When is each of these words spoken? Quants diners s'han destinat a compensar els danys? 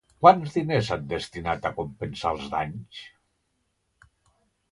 Quants 0.25 0.53
diners 0.53 0.87
s'han 0.87 1.03
destinat 1.11 1.67
a 1.69 1.73
compensar 1.79 2.33
els 2.37 2.49
danys? 2.55 3.05